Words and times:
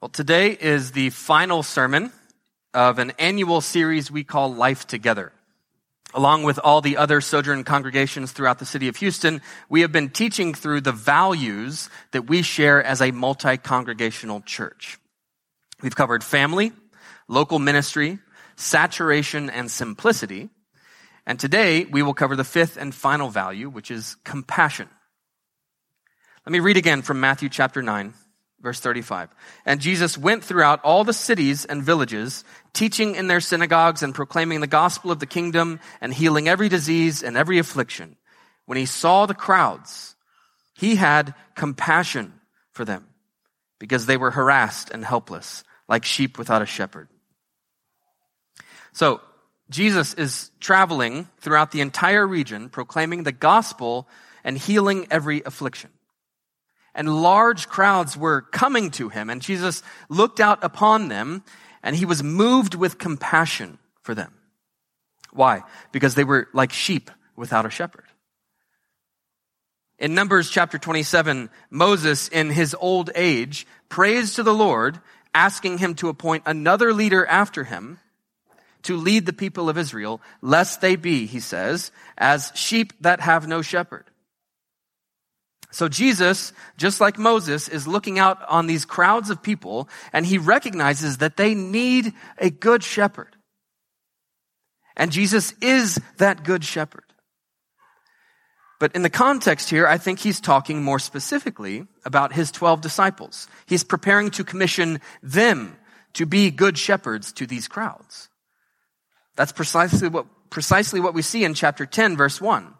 Well, 0.00 0.08
today 0.10 0.50
is 0.50 0.92
the 0.92 1.10
final 1.10 1.62
sermon 1.62 2.12
of 2.74 2.98
an 2.98 3.12
annual 3.18 3.60
series 3.60 4.10
we 4.10 4.22
call 4.22 4.52
Life 4.52 4.86
Together. 4.86 5.32
Along 6.12 6.42
with 6.42 6.58
all 6.58 6.80
the 6.80 6.98
other 6.98 7.20
Sojourn 7.20 7.64
congregations 7.64 8.32
throughout 8.32 8.58
the 8.58 8.66
city 8.66 8.88
of 8.88 8.96
Houston, 8.96 9.40
we 9.68 9.80
have 9.80 9.92
been 9.92 10.10
teaching 10.10 10.52
through 10.52 10.82
the 10.82 10.92
values 10.92 11.88
that 12.10 12.28
we 12.28 12.42
share 12.42 12.82
as 12.82 13.00
a 13.00 13.12
multi-congregational 13.12 14.42
church. 14.42 14.98
We've 15.80 15.96
covered 15.96 16.22
family, 16.22 16.72
local 17.26 17.58
ministry, 17.58 18.18
saturation, 18.56 19.48
and 19.48 19.70
simplicity. 19.70 20.50
And 21.24 21.40
today 21.40 21.84
we 21.84 22.02
will 22.02 22.14
cover 22.14 22.36
the 22.36 22.44
fifth 22.44 22.76
and 22.76 22.94
final 22.94 23.30
value, 23.30 23.70
which 23.70 23.90
is 23.90 24.16
compassion. 24.24 24.88
Let 26.44 26.52
me 26.52 26.60
read 26.60 26.76
again 26.76 27.00
from 27.00 27.20
Matthew 27.20 27.48
chapter 27.48 27.80
9, 27.80 28.12
Verse 28.64 28.80
35. 28.80 29.28
And 29.66 29.78
Jesus 29.78 30.16
went 30.16 30.42
throughout 30.42 30.80
all 30.82 31.04
the 31.04 31.12
cities 31.12 31.66
and 31.66 31.82
villages, 31.82 32.44
teaching 32.72 33.14
in 33.14 33.26
their 33.26 33.40
synagogues 33.40 34.02
and 34.02 34.14
proclaiming 34.14 34.62
the 34.62 34.66
gospel 34.66 35.10
of 35.10 35.18
the 35.18 35.26
kingdom 35.26 35.80
and 36.00 36.14
healing 36.14 36.48
every 36.48 36.70
disease 36.70 37.22
and 37.22 37.36
every 37.36 37.58
affliction. 37.58 38.16
When 38.64 38.78
he 38.78 38.86
saw 38.86 39.26
the 39.26 39.34
crowds, 39.34 40.16
he 40.72 40.96
had 40.96 41.34
compassion 41.54 42.32
for 42.72 42.86
them 42.86 43.06
because 43.78 44.06
they 44.06 44.16
were 44.16 44.30
harassed 44.30 44.88
and 44.90 45.04
helpless, 45.04 45.62
like 45.86 46.06
sheep 46.06 46.38
without 46.38 46.62
a 46.62 46.66
shepherd. 46.66 47.10
So, 48.92 49.20
Jesus 49.68 50.14
is 50.14 50.50
traveling 50.58 51.28
throughout 51.38 51.70
the 51.70 51.82
entire 51.82 52.26
region, 52.26 52.70
proclaiming 52.70 53.24
the 53.24 53.32
gospel 53.32 54.08
and 54.42 54.56
healing 54.56 55.06
every 55.10 55.42
affliction 55.44 55.90
and 56.94 57.22
large 57.22 57.68
crowds 57.68 58.16
were 58.16 58.42
coming 58.42 58.90
to 58.92 59.08
him 59.08 59.30
and 59.30 59.42
Jesus 59.42 59.82
looked 60.08 60.40
out 60.40 60.62
upon 60.62 61.08
them 61.08 61.42
and 61.82 61.94
he 61.94 62.04
was 62.04 62.22
moved 62.22 62.74
with 62.74 62.98
compassion 62.98 63.78
for 64.02 64.14
them. 64.14 64.32
Why? 65.32 65.62
Because 65.92 66.14
they 66.14 66.24
were 66.24 66.48
like 66.52 66.72
sheep 66.72 67.10
without 67.36 67.66
a 67.66 67.70
shepherd. 67.70 68.04
In 69.98 70.14
Numbers 70.14 70.50
chapter 70.50 70.78
27, 70.78 71.50
Moses 71.70 72.28
in 72.28 72.50
his 72.50 72.74
old 72.78 73.10
age 73.14 73.66
prays 73.88 74.34
to 74.34 74.42
the 74.42 74.54
Lord, 74.54 75.00
asking 75.32 75.78
him 75.78 75.94
to 75.96 76.08
appoint 76.08 76.44
another 76.46 76.92
leader 76.92 77.24
after 77.26 77.64
him 77.64 77.98
to 78.82 78.96
lead 78.96 79.26
the 79.26 79.32
people 79.32 79.68
of 79.68 79.78
Israel, 79.78 80.20
lest 80.42 80.80
they 80.80 80.96
be, 80.96 81.26
he 81.26 81.40
says, 81.40 81.90
as 82.18 82.52
sheep 82.54 82.92
that 83.00 83.20
have 83.20 83.48
no 83.48 83.62
shepherd. 83.62 84.04
So 85.74 85.88
Jesus, 85.88 86.52
just 86.76 87.00
like 87.00 87.18
Moses, 87.18 87.68
is 87.68 87.88
looking 87.88 88.16
out 88.16 88.38
on 88.48 88.68
these 88.68 88.84
crowds 88.84 89.28
of 89.28 89.42
people 89.42 89.88
and 90.12 90.24
he 90.24 90.38
recognizes 90.38 91.18
that 91.18 91.36
they 91.36 91.52
need 91.52 92.12
a 92.38 92.48
good 92.48 92.84
shepherd. 92.84 93.34
And 94.96 95.10
Jesus 95.10 95.52
is 95.60 96.00
that 96.18 96.44
good 96.44 96.62
shepherd. 96.64 97.02
But 98.78 98.94
in 98.94 99.02
the 99.02 99.10
context 99.10 99.68
here, 99.68 99.84
I 99.84 99.98
think 99.98 100.20
he's 100.20 100.40
talking 100.40 100.80
more 100.80 101.00
specifically 101.00 101.88
about 102.04 102.32
his 102.32 102.52
12 102.52 102.80
disciples. 102.80 103.48
He's 103.66 103.82
preparing 103.82 104.30
to 104.30 104.44
commission 104.44 105.00
them 105.24 105.76
to 106.12 106.24
be 106.24 106.52
good 106.52 106.78
shepherds 106.78 107.32
to 107.32 107.48
these 107.48 107.66
crowds. 107.66 108.28
That's 109.34 109.50
precisely 109.50 110.06
what, 110.06 110.26
precisely 110.50 111.00
what 111.00 111.14
we 111.14 111.22
see 111.22 111.42
in 111.42 111.54
chapter 111.54 111.84
10 111.84 112.16
verse 112.16 112.40
1. 112.40 112.74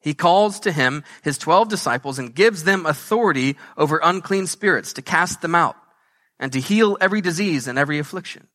He 0.00 0.14
calls 0.14 0.60
to 0.60 0.72
him 0.72 1.04
his 1.22 1.36
twelve 1.36 1.68
disciples 1.68 2.18
and 2.18 2.34
gives 2.34 2.64
them 2.64 2.86
authority 2.86 3.56
over 3.76 4.00
unclean 4.02 4.46
spirits 4.46 4.94
to 4.94 5.02
cast 5.02 5.42
them 5.42 5.54
out 5.54 5.76
and 6.38 6.52
to 6.52 6.60
heal 6.60 6.96
every 7.00 7.20
disease 7.20 7.68
and 7.68 7.78
every 7.78 7.98
affliction. 7.98 8.48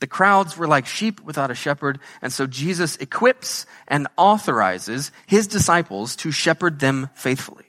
The 0.00 0.06
crowds 0.06 0.56
were 0.56 0.66
like 0.66 0.86
sheep 0.86 1.22
without 1.22 1.50
a 1.50 1.54
shepherd, 1.54 2.00
and 2.20 2.32
so 2.32 2.46
Jesus 2.46 2.96
equips 2.96 3.66
and 3.88 4.08
authorizes 4.16 5.10
his 5.26 5.46
disciples 5.46 6.16
to 6.16 6.30
shepherd 6.30 6.80
them 6.80 7.08
faithfully. 7.14 7.64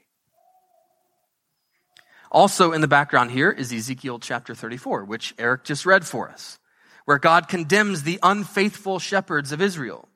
Also 2.30 2.72
in 2.72 2.82
the 2.82 2.88
background 2.88 3.30
here 3.30 3.50
is 3.50 3.72
Ezekiel 3.72 4.18
chapter 4.18 4.54
34, 4.54 5.04
which 5.04 5.34
Eric 5.38 5.64
just 5.64 5.86
read 5.86 6.06
for 6.06 6.28
us, 6.28 6.58
where 7.06 7.18
God 7.18 7.48
condemns 7.48 8.02
the 8.02 8.18
unfaithful 8.22 8.98
shepherds 8.98 9.52
of 9.52 9.62
Israel 9.62 10.07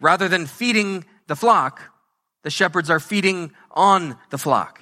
Rather 0.00 0.28
than 0.28 0.46
feeding 0.46 1.04
the 1.26 1.36
flock, 1.36 1.82
the 2.42 2.50
shepherds 2.50 2.90
are 2.90 3.00
feeding 3.00 3.52
on 3.70 4.16
the 4.30 4.38
flock. 4.38 4.80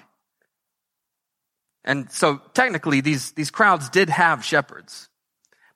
And 1.85 2.11
so 2.11 2.41
technically 2.55 3.01
these, 3.01 3.33
these 3.33 3.51
crowds 3.51 3.89
did 3.89 4.11
have 4.11 4.45
shepherds, 4.45 5.09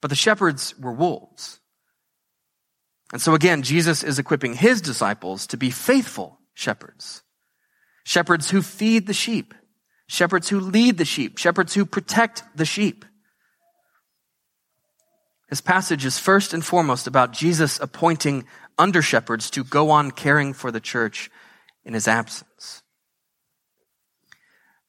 but 0.01 0.11
the 0.11 0.17
shepherds 0.17 0.79
were 0.79 0.93
wolves. 0.93 1.61
And 3.13 3.21
so 3.21 3.35
again, 3.35 3.63
Jesus 3.63 4.03
is 4.03 4.19
equipping 4.19 4.55
his 4.55 4.81
disciples 4.81 5.47
to 5.49 5.57
be 5.57 5.71
faithful 5.71 6.39
shepherds. 6.55 7.23
Shepherds 8.05 8.51
who 8.51 8.63
feed 8.63 9.07
the 9.07 9.13
sheep. 9.13 9.55
Shepherds 10.07 10.49
who 10.49 10.61
lead 10.61 10.99
the 10.99 11.05
sheep. 11.05 11.39
Shepherds 11.39 11.75
who 11.75 11.87
protect 11.87 12.43
the 12.55 12.65
sheep. 12.65 13.05
This 15.53 15.61
passage 15.61 16.07
is 16.07 16.19
first 16.19 16.55
and 16.55 16.65
foremost 16.65 17.07
about 17.07 17.35
Jesus 17.35 17.79
appointing 17.79 18.47
under 18.79 19.03
shepherds 19.03 19.51
to 19.51 19.63
go 19.63 19.91
on 19.91 20.11
caring 20.11 20.55
for 20.55 20.71
the 20.71 20.81
church 20.81 21.31
in 21.85 21.93
his 21.93 22.09
absence. 22.09 22.83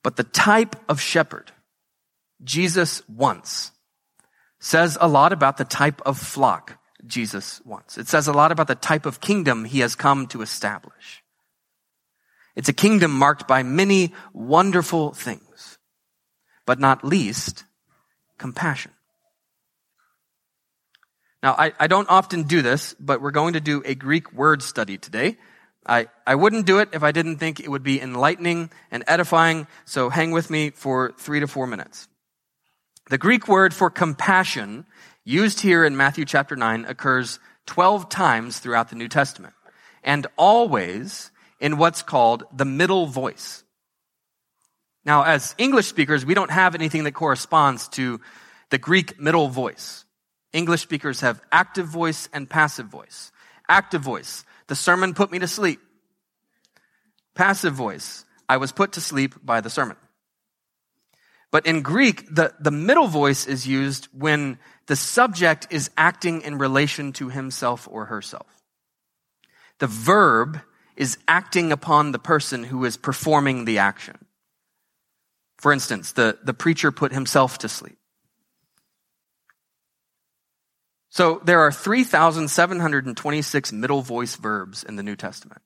But 0.03 0.15
the 0.15 0.23
type 0.23 0.77
of 0.87 1.01
shepherd 1.01 1.51
Jesus 2.45 3.01
wants 3.09 3.71
says 4.57 4.97
a 5.01 5.07
lot 5.09 5.33
about 5.33 5.57
the 5.57 5.65
type 5.65 6.01
of 6.05 6.17
flock 6.17 6.77
Jesus 7.05 7.59
wants. 7.65 7.97
It 7.97 8.07
says 8.07 8.29
a 8.29 8.31
lot 8.31 8.53
about 8.53 8.69
the 8.69 8.75
type 8.75 9.05
of 9.05 9.19
kingdom 9.19 9.65
he 9.65 9.81
has 9.81 9.95
come 9.97 10.27
to 10.27 10.41
establish. 10.41 11.23
It's 12.55 12.69
a 12.69 12.73
kingdom 12.73 13.11
marked 13.11 13.49
by 13.49 13.63
many 13.63 14.13
wonderful 14.31 15.11
things, 15.11 15.77
but 16.65 16.79
not 16.79 17.03
least 17.03 17.65
compassion. 18.37 18.93
Now, 21.43 21.55
I, 21.57 21.73
I 21.77 21.87
don't 21.87 22.09
often 22.09 22.43
do 22.43 22.61
this, 22.61 22.95
but 23.01 23.21
we're 23.21 23.31
going 23.31 23.53
to 23.53 23.59
do 23.59 23.83
a 23.85 23.95
Greek 23.95 24.31
word 24.31 24.63
study 24.63 24.97
today. 24.97 25.37
I, 25.85 26.07
I 26.25 26.35
wouldn't 26.35 26.65
do 26.65 26.79
it 26.79 26.87
if 26.93 27.03
I 27.03 27.11
didn't 27.11 27.37
think 27.37 27.59
it 27.59 27.69
would 27.69 27.83
be 27.83 28.01
enlightening 28.01 28.71
and 28.89 29.03
edifying, 29.07 29.67
so 29.83 30.09
hang 30.09 30.31
with 30.31 30.49
me 30.49 30.69
for 30.69 31.11
three 31.17 31.41
to 31.41 31.47
four 31.47 31.67
minutes. 31.67 32.07
The 33.09 33.17
Greek 33.17 33.49
word 33.49 33.73
for 33.73 33.89
compassion, 33.89 34.85
used 35.25 35.59
here 35.59 35.83
in 35.83 35.97
Matthew 35.97 36.23
chapter 36.23 36.55
9, 36.55 36.85
occurs 36.85 37.39
12 37.65 38.07
times 38.07 38.59
throughout 38.59 38.89
the 38.89 38.95
New 38.95 39.09
Testament, 39.09 39.53
and 40.01 40.25
always 40.37 41.29
in 41.59 41.77
what's 41.77 42.03
called 42.03 42.45
the 42.55 42.63
middle 42.63 43.05
voice. 43.05 43.65
Now, 45.03 45.23
as 45.23 45.53
English 45.57 45.87
speakers, 45.87 46.25
we 46.25 46.35
don't 46.35 46.51
have 46.51 46.73
anything 46.73 47.03
that 47.03 47.11
corresponds 47.11 47.89
to 47.89 48.21
the 48.69 48.77
Greek 48.77 49.19
middle 49.19 49.49
voice. 49.49 50.02
English 50.53 50.81
speakers 50.81 51.21
have 51.21 51.41
active 51.51 51.87
voice 51.87 52.29
and 52.31 52.49
passive 52.49 52.85
voice. 52.85 53.31
Active 53.67 54.01
voice, 54.01 54.45
the 54.67 54.75
sermon 54.75 55.13
put 55.13 55.31
me 55.31 55.39
to 55.39 55.47
sleep. 55.47 55.81
Passive 57.33 57.73
voice, 57.73 58.23
I 58.47 58.57
was 58.57 58.71
put 58.71 58.93
to 58.93 59.01
sleep 59.01 59.33
by 59.43 59.61
the 59.61 59.69
sermon. 59.69 59.97
But 61.49 61.65
in 61.65 61.81
Greek, 61.81 62.33
the, 62.33 62.53
the 62.59 62.71
middle 62.71 63.07
voice 63.07 63.45
is 63.45 63.67
used 63.67 64.07
when 64.11 64.59
the 64.87 64.95
subject 64.95 65.67
is 65.69 65.89
acting 65.97 66.41
in 66.41 66.57
relation 66.57 67.13
to 67.13 67.29
himself 67.29 67.87
or 67.91 68.05
herself. 68.05 68.63
The 69.79 69.87
verb 69.87 70.61
is 70.95 71.17
acting 71.27 71.71
upon 71.71 72.11
the 72.11 72.19
person 72.19 72.63
who 72.63 72.85
is 72.85 72.97
performing 72.97 73.65
the 73.65 73.79
action. 73.79 74.17
For 75.57 75.71
instance, 75.71 76.11
the, 76.11 76.37
the 76.43 76.53
preacher 76.53 76.91
put 76.91 77.11
himself 77.11 77.59
to 77.59 77.69
sleep. 77.69 77.97
So 81.13 81.39
there 81.43 81.59
are 81.59 81.71
3,726 81.71 83.71
middle 83.71 84.01
voice 84.01 84.35
verbs 84.35 84.83
in 84.83 84.95
the 84.95 85.03
New 85.03 85.15
Testament. 85.15 85.61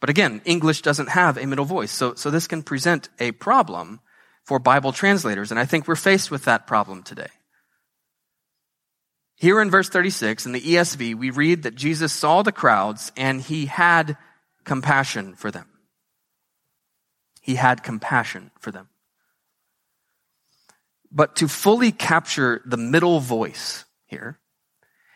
But 0.00 0.08
again, 0.08 0.40
English 0.46 0.80
doesn't 0.80 1.10
have 1.10 1.36
a 1.36 1.46
middle 1.46 1.66
voice, 1.66 1.92
so, 1.92 2.14
so 2.14 2.30
this 2.30 2.46
can 2.46 2.62
present 2.62 3.10
a 3.18 3.32
problem 3.32 4.00
for 4.42 4.58
Bible 4.58 4.92
translators, 4.92 5.50
and 5.50 5.60
I 5.60 5.66
think 5.66 5.86
we're 5.86 5.96
faced 5.96 6.30
with 6.30 6.46
that 6.46 6.66
problem 6.66 7.02
today. 7.02 7.28
Here 9.36 9.60
in 9.60 9.70
verse 9.70 9.90
36 9.90 10.46
in 10.46 10.52
the 10.52 10.62
ESV, 10.62 11.14
we 11.14 11.28
read 11.28 11.64
that 11.64 11.74
Jesus 11.74 12.14
saw 12.14 12.42
the 12.42 12.52
crowds 12.52 13.12
and 13.18 13.42
he 13.42 13.66
had 13.66 14.16
compassion 14.64 15.34
for 15.34 15.50
them. 15.50 15.68
He 17.42 17.56
had 17.56 17.82
compassion 17.82 18.50
for 18.58 18.70
them. 18.70 18.88
But 21.10 21.36
to 21.36 21.48
fully 21.48 21.92
capture 21.92 22.62
the 22.66 22.76
middle 22.76 23.20
voice 23.20 23.84
here, 24.06 24.38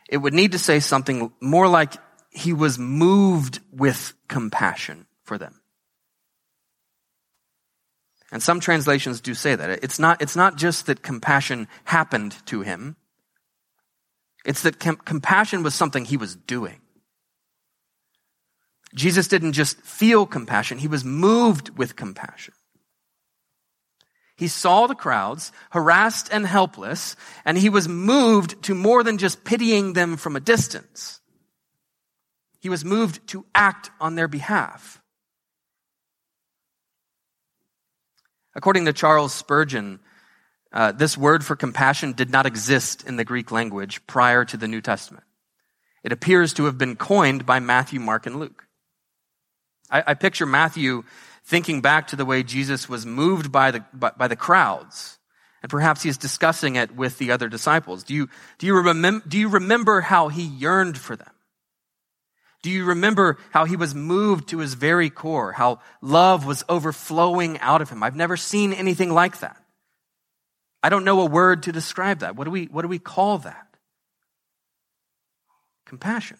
it 0.08 0.18
would 0.18 0.34
need 0.34 0.52
to 0.52 0.58
say 0.58 0.80
something 0.80 1.32
more 1.40 1.68
like 1.68 1.94
he 2.30 2.52
was 2.52 2.78
moved 2.78 3.60
with 3.70 4.14
compassion 4.28 5.06
for 5.24 5.38
them. 5.38 5.60
And 8.30 8.42
some 8.42 8.60
translations 8.60 9.20
do 9.20 9.34
say 9.34 9.54
that. 9.54 9.84
It's 9.84 9.98
not, 9.98 10.22
it's 10.22 10.36
not 10.36 10.56
just 10.56 10.86
that 10.86 11.02
compassion 11.02 11.68
happened 11.84 12.34
to 12.46 12.62
him. 12.62 12.96
It's 14.44 14.62
that 14.62 14.80
com- 14.80 14.96
compassion 14.96 15.62
was 15.62 15.74
something 15.74 16.06
he 16.06 16.16
was 16.16 16.34
doing. 16.34 16.80
Jesus 18.94 19.28
didn't 19.28 19.52
just 19.52 19.80
feel 19.80 20.26
compassion, 20.26 20.78
he 20.78 20.88
was 20.88 21.04
moved 21.04 21.76
with 21.78 21.96
compassion. 21.96 22.54
He 24.42 24.48
saw 24.48 24.88
the 24.88 24.96
crowds, 24.96 25.52
harassed 25.70 26.28
and 26.32 26.44
helpless, 26.44 27.14
and 27.44 27.56
he 27.56 27.68
was 27.68 27.86
moved 27.86 28.60
to 28.64 28.74
more 28.74 29.04
than 29.04 29.16
just 29.16 29.44
pitying 29.44 29.92
them 29.92 30.16
from 30.16 30.34
a 30.34 30.40
distance. 30.40 31.20
He 32.58 32.68
was 32.68 32.84
moved 32.84 33.24
to 33.28 33.46
act 33.54 33.92
on 34.00 34.16
their 34.16 34.26
behalf. 34.26 35.00
According 38.56 38.86
to 38.86 38.92
Charles 38.92 39.32
Spurgeon, 39.32 40.00
uh, 40.72 40.90
this 40.90 41.16
word 41.16 41.44
for 41.44 41.54
compassion 41.54 42.12
did 42.12 42.30
not 42.30 42.44
exist 42.44 43.06
in 43.06 43.14
the 43.14 43.24
Greek 43.24 43.52
language 43.52 44.04
prior 44.08 44.44
to 44.46 44.56
the 44.56 44.66
New 44.66 44.80
Testament. 44.80 45.22
It 46.02 46.10
appears 46.10 46.52
to 46.54 46.64
have 46.64 46.78
been 46.78 46.96
coined 46.96 47.46
by 47.46 47.60
Matthew, 47.60 48.00
Mark, 48.00 48.26
and 48.26 48.40
Luke. 48.40 48.66
I, 49.88 50.02
I 50.04 50.14
picture 50.14 50.46
Matthew 50.46 51.04
thinking 51.44 51.80
back 51.80 52.08
to 52.08 52.16
the 52.16 52.24
way 52.24 52.42
Jesus 52.42 52.88
was 52.88 53.04
moved 53.04 53.50
by 53.50 53.70
the, 53.70 53.84
by, 53.92 54.12
by 54.16 54.28
the 54.28 54.36
crowds. 54.36 55.18
And 55.62 55.70
perhaps 55.70 56.02
he's 56.02 56.16
discussing 56.16 56.76
it 56.76 56.94
with 56.94 57.18
the 57.18 57.30
other 57.30 57.48
disciples. 57.48 58.02
Do 58.02 58.14
you, 58.14 58.28
do, 58.58 58.66
you 58.66 58.74
remem- 58.74 59.28
do 59.28 59.38
you 59.38 59.48
remember 59.48 60.00
how 60.00 60.28
he 60.28 60.42
yearned 60.42 60.98
for 60.98 61.14
them? 61.14 61.30
Do 62.62 62.70
you 62.70 62.84
remember 62.84 63.38
how 63.50 63.64
he 63.64 63.76
was 63.76 63.94
moved 63.94 64.48
to 64.48 64.58
his 64.58 64.74
very 64.74 65.10
core? 65.10 65.52
How 65.52 65.80
love 66.00 66.46
was 66.46 66.64
overflowing 66.68 67.58
out 67.58 67.82
of 67.82 67.90
him? 67.90 68.02
I've 68.02 68.16
never 68.16 68.36
seen 68.36 68.72
anything 68.72 69.12
like 69.12 69.40
that. 69.40 69.56
I 70.82 70.88
don't 70.88 71.04
know 71.04 71.20
a 71.20 71.26
word 71.26 71.64
to 71.64 71.72
describe 71.72 72.20
that. 72.20 72.36
What 72.36 72.44
do 72.44 72.50
we, 72.50 72.66
what 72.66 72.82
do 72.82 72.88
we 72.88 72.98
call 72.98 73.38
that? 73.38 73.66
Compassion. 75.86 76.38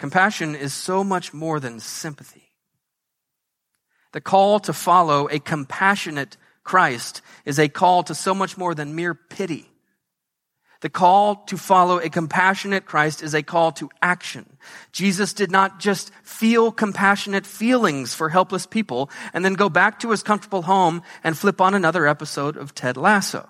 Compassion 0.00 0.54
is 0.54 0.72
so 0.72 1.04
much 1.04 1.34
more 1.34 1.60
than 1.60 1.78
sympathy. 1.78 2.54
The 4.12 4.22
call 4.22 4.58
to 4.60 4.72
follow 4.72 5.28
a 5.28 5.38
compassionate 5.38 6.38
Christ 6.64 7.20
is 7.44 7.58
a 7.58 7.68
call 7.68 8.02
to 8.04 8.14
so 8.14 8.34
much 8.34 8.56
more 8.56 8.74
than 8.74 8.94
mere 8.94 9.12
pity. 9.14 9.70
The 10.80 10.88
call 10.88 11.44
to 11.48 11.58
follow 11.58 11.98
a 11.98 12.08
compassionate 12.08 12.86
Christ 12.86 13.22
is 13.22 13.34
a 13.34 13.42
call 13.42 13.72
to 13.72 13.90
action. 14.00 14.46
Jesus 14.90 15.34
did 15.34 15.50
not 15.50 15.80
just 15.80 16.10
feel 16.22 16.72
compassionate 16.72 17.44
feelings 17.44 18.14
for 18.14 18.30
helpless 18.30 18.64
people 18.64 19.10
and 19.34 19.44
then 19.44 19.52
go 19.52 19.68
back 19.68 20.00
to 20.00 20.12
his 20.12 20.22
comfortable 20.22 20.62
home 20.62 21.02
and 21.22 21.36
flip 21.36 21.60
on 21.60 21.74
another 21.74 22.06
episode 22.06 22.56
of 22.56 22.74
Ted 22.74 22.96
Lasso. 22.96 23.46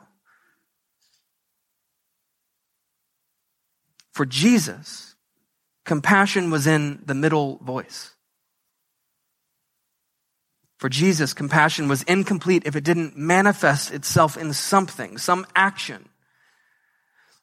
For 4.11 4.27
Jesus, 4.27 5.10
compassion 5.91 6.51
was 6.51 6.69
in 6.69 7.03
the 7.05 7.17
middle 7.17 7.57
voice. 7.57 8.15
For 10.79 10.89
Jesus, 10.89 11.35
compassion 11.35 11.89
was 11.89 12.05
incomplete 12.05 12.63
if 12.65 12.77
it 12.77 12.85
didn't 12.85 13.17
manifest 13.17 13.93
itself 13.93 14.37
in 14.37 14.53
something, 14.53 15.19
some 15.19 15.45
action. 15.57 16.09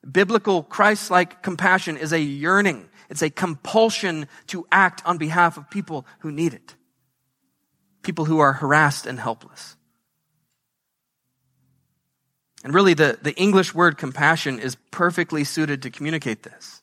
Biblical 0.09 0.63
Christ-like 0.63 1.43
compassion 1.43 1.97
is 1.97 2.13
a 2.13 2.21
yearning. 2.21 2.87
It's 3.09 3.21
a 3.21 3.29
compulsion 3.29 4.29
to 4.47 4.65
act 4.71 5.01
on 5.05 5.17
behalf 5.17 5.57
of 5.57 5.69
people 5.69 6.05
who 6.19 6.31
need 6.31 6.53
it. 6.53 6.73
People 8.01 8.23
who 8.23 8.39
are 8.39 8.53
harassed 8.53 9.05
and 9.05 9.19
helpless. 9.19 9.75
And 12.63 12.73
really 12.73 12.93
the, 12.93 13.19
the 13.21 13.35
English 13.35 13.75
word 13.75 13.97
compassion 13.97 14.59
is 14.59 14.77
perfectly 14.89 15.43
suited 15.43 15.81
to 15.81 15.89
communicate 15.89 16.43
this. 16.43 16.81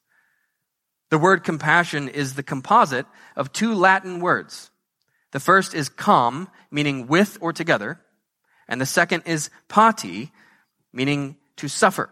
The 1.14 1.18
word 1.18 1.44
compassion 1.44 2.08
is 2.08 2.34
the 2.34 2.42
composite 2.42 3.06
of 3.36 3.52
two 3.52 3.72
Latin 3.72 4.18
words. 4.18 4.72
The 5.30 5.38
first 5.38 5.72
is 5.72 5.88
com, 5.88 6.48
meaning 6.72 7.06
with 7.06 7.38
or 7.40 7.52
together, 7.52 8.00
and 8.66 8.80
the 8.80 8.84
second 8.84 9.22
is 9.24 9.48
pati, 9.68 10.32
meaning 10.92 11.36
to 11.58 11.68
suffer. 11.68 12.10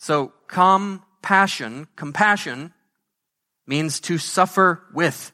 So 0.00 0.32
compassion, 0.48 1.86
compassion 1.94 2.74
means 3.64 4.00
to 4.00 4.18
suffer 4.18 4.82
with, 4.92 5.30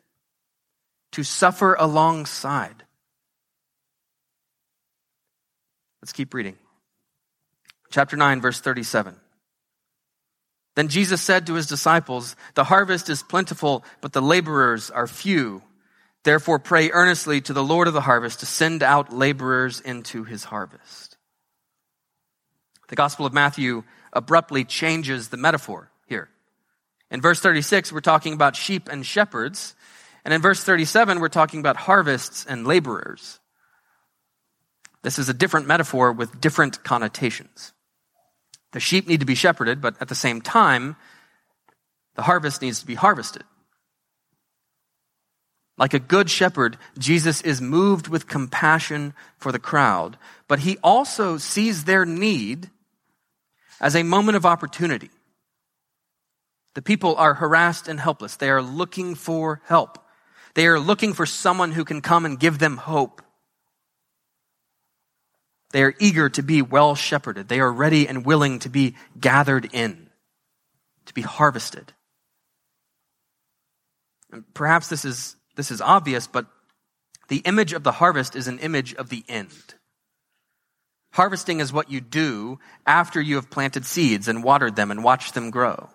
to 1.13 1.23
suffer 1.23 1.77
alongside. 1.79 2.85
Let's 6.03 6.13
keep 6.13 6.35
reading. 6.35 6.59
Chapter 7.91 8.19
9, 8.19 8.43
verse 8.43 8.61
37. 8.61 9.17
Then 10.75 10.89
Jesus 10.89 11.21
said 11.21 11.47
to 11.47 11.55
his 11.55 11.67
disciples, 11.67 12.35
The 12.55 12.65
harvest 12.65 13.09
is 13.09 13.23
plentiful, 13.23 13.85
but 14.01 14.13
the 14.13 14.23
laborers 14.23 14.91
are 14.91 15.07
few. 15.07 15.63
Therefore 16.25 16.59
pray 16.59 16.91
earnestly 16.91 17.41
to 17.43 17.53
the 17.53 17.65
Lord 17.65 17.89
of 17.89 17.95
the 17.95 18.01
harvest 18.01 18.41
to 18.41 18.47
send 18.47 18.83
out 18.83 19.13
laborers 19.13 19.81
into 19.81 20.25
his 20.25 20.45
harvest. 20.45 21.17
The 22.89 22.97
Gospel 22.97 23.27
of 23.27 23.33
Matthew 23.33 23.85
abruptly 24.13 24.65
changes 24.65 25.29
the 25.29 25.37
metaphor 25.37 25.91
here. 26.07 26.29
In 27.11 27.21
verse 27.21 27.41
36, 27.41 27.93
we're 27.93 28.01
talking 28.01 28.33
about 28.33 28.57
sheep 28.57 28.89
and 28.91 29.05
shepherds. 29.05 29.75
And 30.25 30.33
in 30.33 30.41
verse 30.41 30.63
37, 30.63 31.21
we're 31.21 31.29
talking 31.29 31.61
about 31.61 31.77
harvests 31.77 32.47
and 32.47 32.67
laborers. 32.67 33.41
This 35.03 35.19
is 35.19 35.29
a 35.29 35.35
different 35.35 35.67
metaphor 35.67 36.13
with 36.13 36.41
different 36.41 36.85
connotations. 36.85 37.73
The 38.73 38.81
sheep 38.81 39.07
need 39.07 39.21
to 39.21 39.27
be 39.27 39.35
shepherded, 39.35 39.81
but 39.81 39.97
at 40.01 40.09
the 40.09 40.15
same 40.15 40.41
time, 40.41 40.97
the 42.15 42.23
harvest 42.23 42.63
needs 42.63 42.81
to 42.81 42.87
be 42.87 42.95
harvested. 42.95 43.45
Like 45.79 45.95
a 45.95 45.99
good 45.99 46.31
shepherd, 46.31 46.77
Jesus 46.99 47.41
is 47.43 47.61
moved 47.61 48.09
with 48.09 48.29
compassion 48.29 49.15
for 49.39 49.53
the 49.53 49.59
crowd, 49.59 50.19
but 50.47 50.61
he 50.61 50.79
also 50.83 51.39
sees 51.39 51.85
their 51.85 52.05
need 52.05 52.71
as 53.81 53.97
a 53.97 54.03
moment 54.03 54.37
of 54.37 54.47
opportunity. 54.47 55.11
The 56.75 56.83
people 56.83 57.17
are 57.17 57.35
harassed 57.35 57.89
and 57.89 57.99
helpless. 57.99 58.37
They 58.37 58.51
are 58.51 58.63
looking 58.63 59.15
for 59.15 59.61
help. 59.65 59.99
They 60.55 60.67
are 60.67 60.79
looking 60.79 61.13
for 61.15 61.27
someone 61.27 61.73
who 61.73 61.85
can 61.85 62.01
come 62.01 62.25
and 62.25 62.39
give 62.39 62.59
them 62.59 62.77
hope. 62.77 63.23
They 65.73 65.83
are 65.83 65.95
eager 65.99 66.29
to 66.31 66.43
be 66.43 66.63
well 66.63 66.95
shepherded. 66.95 67.49
They 67.49 67.61
are 67.61 67.73
ready 67.73 68.07
and 68.07 68.25
willing 68.25 68.61
to 68.61 68.69
be 68.69 68.95
gathered 69.19 69.69
in, 69.73 70.11
to 71.07 71.15
be 71.15 71.23
harvested. 71.23 71.93
And 74.31 74.45
perhaps 74.55 74.89
this 74.89 75.05
is, 75.05 75.37
this 75.57 75.71
is 75.71 75.81
obvious, 75.81 76.27
but 76.27 76.47
the 77.29 77.39
image 77.39 77.73
of 77.73 77.83
the 77.83 77.93
harvest 77.93 78.37
is 78.37 78.49
an 78.49 78.59
image 78.59 78.95
of 78.95 79.09
the 79.09 79.25
end. 79.29 79.75
Harvesting 81.13 81.61
is 81.61 81.73
what 81.73 81.91
you 81.91 82.01
do 82.01 82.59
after 82.87 83.21
you 83.21 83.37
have 83.37 83.51
planted 83.51 83.85
seeds 83.85 84.29
and 84.29 84.45
watered 84.45 84.77
them 84.77 84.91
and 84.91 85.05
watched 85.05 85.35
them 85.35 85.51
grow. 85.51 85.91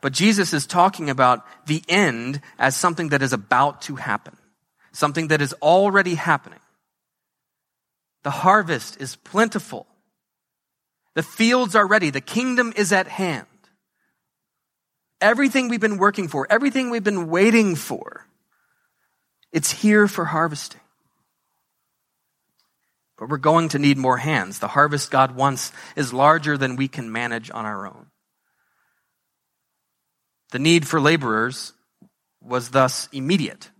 But 0.00 0.12
Jesus 0.12 0.52
is 0.52 0.66
talking 0.66 1.08
about 1.08 1.46
the 1.66 1.82
end 1.88 2.40
as 2.58 2.74
something 2.76 3.10
that 3.10 3.22
is 3.22 3.32
about 3.32 3.82
to 3.82 3.96
happen, 3.96 4.36
something 4.92 5.28
that 5.28 5.40
is 5.40 5.54
already 5.62 6.14
happening. 6.14 6.58
The 8.22 8.30
harvest 8.30 9.00
is 9.00 9.16
plentiful. 9.16 9.86
The 11.14 11.22
fields 11.22 11.74
are 11.74 11.86
ready. 11.86 12.10
The 12.10 12.20
kingdom 12.20 12.72
is 12.76 12.92
at 12.92 13.08
hand. 13.08 13.46
Everything 15.20 15.68
we've 15.68 15.80
been 15.80 15.98
working 15.98 16.28
for, 16.28 16.46
everything 16.50 16.90
we've 16.90 17.04
been 17.04 17.28
waiting 17.28 17.76
for, 17.76 18.26
it's 19.52 19.70
here 19.70 20.08
for 20.08 20.24
harvesting. 20.24 20.80
But 23.18 23.28
we're 23.28 23.36
going 23.36 23.68
to 23.70 23.78
need 23.78 23.98
more 23.98 24.16
hands. 24.16 24.58
The 24.58 24.68
harvest 24.68 25.10
God 25.10 25.36
wants 25.36 25.70
is 25.94 26.12
larger 26.12 26.58
than 26.58 26.76
we 26.76 26.88
can 26.88 27.12
manage 27.12 27.50
on 27.50 27.64
our 27.66 27.86
own. 27.86 28.06
The 30.50 30.58
need 30.58 30.88
for 30.88 31.00
laborers 31.00 31.72
was 32.40 32.70
thus 32.70 33.08
immediate. 33.12 33.70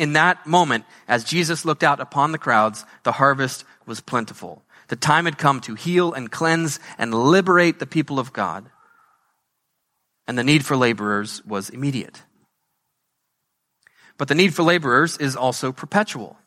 In 0.00 0.14
that 0.14 0.46
moment, 0.46 0.86
as 1.06 1.24
Jesus 1.24 1.66
looked 1.66 1.82
out 1.82 2.00
upon 2.00 2.32
the 2.32 2.38
crowds, 2.38 2.86
the 3.02 3.12
harvest 3.12 3.66
was 3.84 4.00
plentiful. 4.00 4.62
The 4.88 4.96
time 4.96 5.26
had 5.26 5.36
come 5.36 5.60
to 5.60 5.74
heal 5.74 6.14
and 6.14 6.30
cleanse 6.32 6.80
and 6.96 7.12
liberate 7.12 7.78
the 7.78 7.86
people 7.86 8.18
of 8.18 8.32
God. 8.32 8.70
And 10.26 10.38
the 10.38 10.42
need 10.42 10.64
for 10.64 10.74
laborers 10.74 11.44
was 11.44 11.68
immediate. 11.68 12.22
But 14.16 14.28
the 14.28 14.34
need 14.34 14.54
for 14.54 14.62
laborers 14.62 15.18
is 15.18 15.36
also 15.36 15.70
perpetual. 15.70 16.38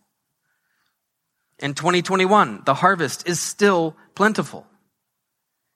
In 1.60 1.76
2021, 1.76 2.64
the 2.66 2.74
harvest 2.74 3.28
is 3.28 3.40
still 3.40 3.96
plentiful. 4.16 4.66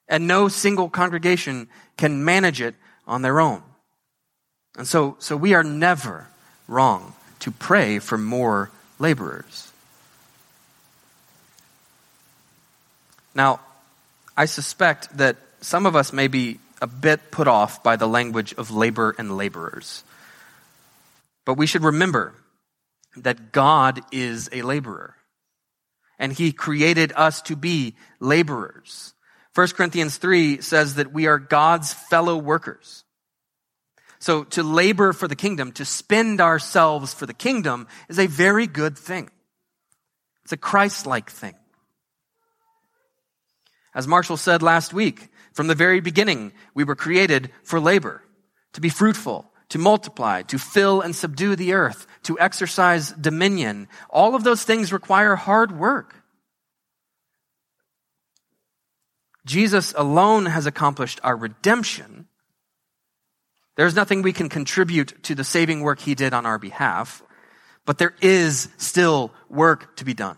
And 0.08 0.26
no 0.26 0.48
single 0.48 0.90
congregation 0.90 1.68
can 1.96 2.24
manage 2.24 2.60
it 2.60 2.74
on 3.06 3.22
their 3.22 3.38
own. 3.38 3.62
And 4.76 4.84
so, 4.84 5.14
so 5.20 5.36
we 5.36 5.54
are 5.54 5.62
never 5.62 6.26
wrong 6.66 7.14
to 7.40 7.50
pray 7.50 7.98
for 7.98 8.18
more 8.18 8.70
laborers. 8.98 9.70
Now, 13.34 13.60
I 14.36 14.46
suspect 14.46 15.16
that 15.18 15.36
some 15.60 15.86
of 15.86 15.96
us 15.96 16.12
may 16.12 16.28
be 16.28 16.58
a 16.80 16.86
bit 16.86 17.30
put 17.30 17.48
off 17.48 17.82
by 17.82 17.96
the 17.96 18.06
language 18.06 18.54
of 18.54 18.70
labor 18.70 19.14
and 19.18 19.36
laborers. 19.36 20.04
But 21.44 21.54
we 21.54 21.66
should 21.66 21.82
remember 21.82 22.34
that 23.16 23.52
God 23.52 24.00
is 24.12 24.48
a 24.52 24.62
laborer. 24.62 25.14
And 26.18 26.32
he 26.32 26.52
created 26.52 27.12
us 27.14 27.42
to 27.42 27.56
be 27.56 27.94
laborers. 28.20 29.14
1 29.54 29.68
Corinthians 29.68 30.16
3 30.18 30.60
says 30.60 30.96
that 30.96 31.12
we 31.12 31.26
are 31.26 31.38
God's 31.38 31.92
fellow 31.92 32.36
workers. 32.36 33.04
So 34.18 34.44
to 34.44 34.62
labor 34.62 35.12
for 35.12 35.28
the 35.28 35.36
kingdom, 35.36 35.72
to 35.72 35.84
spend 35.84 36.40
ourselves 36.40 37.14
for 37.14 37.26
the 37.26 37.34
kingdom 37.34 37.86
is 38.08 38.18
a 38.18 38.26
very 38.26 38.66
good 38.66 38.98
thing. 38.98 39.30
It's 40.42 40.52
a 40.52 40.56
Christ-like 40.56 41.30
thing. 41.30 41.54
As 43.94 44.06
Marshall 44.06 44.36
said 44.36 44.62
last 44.62 44.92
week, 44.92 45.28
from 45.52 45.66
the 45.66 45.74
very 45.74 46.00
beginning, 46.00 46.52
we 46.74 46.84
were 46.84 46.94
created 46.94 47.50
for 47.62 47.80
labor, 47.80 48.22
to 48.72 48.80
be 48.80 48.88
fruitful, 48.88 49.50
to 49.70 49.78
multiply, 49.78 50.42
to 50.42 50.58
fill 50.58 51.00
and 51.00 51.14
subdue 51.14 51.56
the 51.56 51.72
earth, 51.72 52.06
to 52.22 52.38
exercise 52.38 53.12
dominion. 53.12 53.88
All 54.08 54.34
of 54.34 54.44
those 54.44 54.64
things 54.64 54.92
require 54.92 55.36
hard 55.36 55.72
work. 55.78 56.22
Jesus 59.44 59.94
alone 59.96 60.46
has 60.46 60.66
accomplished 60.66 61.20
our 61.24 61.36
redemption. 61.36 62.28
There's 63.78 63.94
nothing 63.94 64.22
we 64.22 64.32
can 64.32 64.48
contribute 64.48 65.22
to 65.22 65.36
the 65.36 65.44
saving 65.44 65.82
work 65.82 66.00
he 66.00 66.16
did 66.16 66.34
on 66.34 66.44
our 66.46 66.58
behalf, 66.58 67.22
but 67.86 67.96
there 67.96 68.12
is 68.20 68.68
still 68.76 69.32
work 69.48 69.94
to 69.98 70.04
be 70.04 70.14
done. 70.14 70.36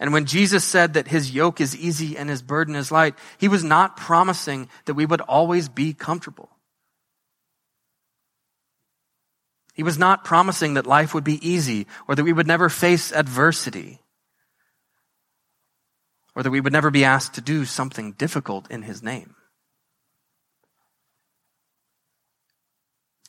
And 0.00 0.12
when 0.12 0.26
Jesus 0.26 0.64
said 0.64 0.94
that 0.94 1.06
his 1.06 1.30
yoke 1.30 1.60
is 1.60 1.76
easy 1.76 2.16
and 2.16 2.28
his 2.28 2.42
burden 2.42 2.74
is 2.74 2.90
light, 2.90 3.14
he 3.38 3.46
was 3.46 3.62
not 3.62 3.96
promising 3.96 4.68
that 4.86 4.94
we 4.94 5.06
would 5.06 5.20
always 5.20 5.68
be 5.68 5.94
comfortable. 5.94 6.50
He 9.74 9.84
was 9.84 9.98
not 9.98 10.24
promising 10.24 10.74
that 10.74 10.88
life 10.88 11.14
would 11.14 11.22
be 11.22 11.48
easy 11.48 11.86
or 12.08 12.16
that 12.16 12.24
we 12.24 12.32
would 12.32 12.48
never 12.48 12.68
face 12.68 13.12
adversity 13.12 14.00
or 16.34 16.42
that 16.42 16.50
we 16.50 16.60
would 16.60 16.72
never 16.72 16.90
be 16.90 17.04
asked 17.04 17.34
to 17.34 17.40
do 17.40 17.64
something 17.64 18.10
difficult 18.10 18.68
in 18.72 18.82
his 18.82 19.04
name. 19.04 19.36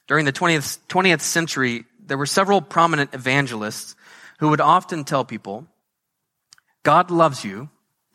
During 0.07 0.25
the 0.25 0.33
20th, 0.33 0.79
20th 0.87 1.21
century, 1.21 1.85
there 1.99 2.17
were 2.17 2.25
several 2.25 2.61
prominent 2.61 3.13
evangelists 3.13 3.95
who 4.39 4.49
would 4.49 4.61
often 4.61 5.03
tell 5.03 5.25
people, 5.25 5.67
God 6.83 7.11
loves 7.11 7.43
you 7.43 7.69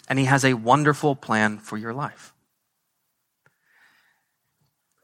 and 0.09 0.19
he 0.19 0.25
has 0.25 0.45
a 0.45 0.55
wonderful 0.55 1.15
plan 1.15 1.59
for 1.59 1.77
your 1.77 1.93
life. 1.93 2.33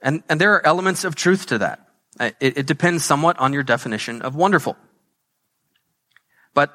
And, 0.01 0.23
and 0.29 0.41
there 0.41 0.55
are 0.55 0.67
elements 0.67 1.05
of 1.05 1.15
truth 1.15 1.47
to 1.47 1.59
that. 1.59 1.87
Uh, 2.19 2.31
it, 2.41 2.59
it 2.59 2.67
depends 2.67 3.05
somewhat 3.05 3.39
on 3.39 3.53
your 3.53 3.63
definition 3.63 4.23
of 4.23 4.35
wonderful. 4.35 4.77
But 6.55 6.75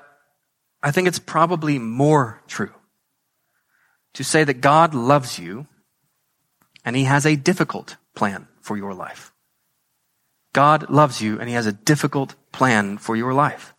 I 0.81 0.91
think 0.91 1.07
it's 1.07 1.19
probably 1.19 1.79
more 1.79 2.41
true 2.47 2.73
to 4.13 4.23
say 4.23 4.43
that 4.43 4.61
God 4.61 4.93
loves 4.93 5.39
you 5.39 5.67
and 6.85 6.95
he 6.95 7.05
has 7.05 7.25
a 7.25 7.35
difficult 7.35 7.95
plan 8.13 8.47
for 8.61 8.77
your 8.77 8.93
life. 8.93 9.32
God 10.53 10.89
loves 10.89 11.21
you 11.21 11.39
and 11.39 11.49
he 11.49 11.55
has 11.55 11.65
a 11.65 11.73
difficult 11.73 12.35
plan 12.51 12.97
for 12.97 13.15
your 13.15 13.33
life. 13.33 13.73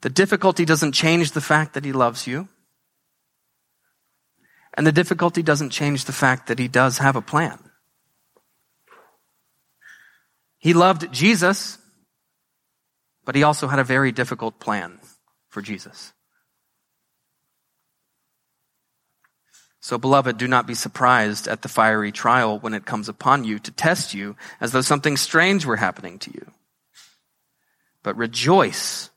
The 0.00 0.10
difficulty 0.10 0.64
doesn't 0.64 0.92
change 0.92 1.32
the 1.32 1.40
fact 1.40 1.74
that 1.74 1.84
he 1.84 1.92
loves 1.92 2.26
you. 2.26 2.48
And 4.76 4.86
the 4.86 4.92
difficulty 4.92 5.42
doesn't 5.42 5.70
change 5.70 6.04
the 6.04 6.12
fact 6.12 6.48
that 6.48 6.58
he 6.58 6.68
does 6.68 6.98
have 6.98 7.16
a 7.16 7.22
plan. 7.22 7.58
He 10.58 10.74
loved 10.74 11.12
Jesus, 11.12 11.78
but 13.24 13.34
he 13.34 13.42
also 13.42 13.68
had 13.68 13.78
a 13.78 13.84
very 13.84 14.12
difficult 14.12 14.58
plan 14.58 14.98
for 15.48 15.62
Jesus. 15.62 16.12
So, 19.84 19.98
beloved, 19.98 20.38
do 20.38 20.48
not 20.48 20.66
be 20.66 20.72
surprised 20.72 21.46
at 21.46 21.60
the 21.60 21.68
fiery 21.68 22.10
trial 22.10 22.58
when 22.58 22.72
it 22.72 22.86
comes 22.86 23.10
upon 23.10 23.44
you 23.44 23.58
to 23.58 23.70
test 23.70 24.14
you 24.14 24.34
as 24.58 24.72
though 24.72 24.80
something 24.80 25.18
strange 25.18 25.66
were 25.66 25.76
happening 25.76 26.18
to 26.20 26.30
you. 26.30 26.50
But 28.02 28.16
rejoice 28.16 29.10